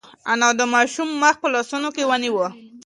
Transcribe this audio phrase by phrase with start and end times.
[0.31, 2.45] انا د ماشوم مخ په لاسونو کې ونیو.